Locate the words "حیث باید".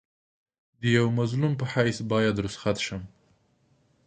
1.73-2.41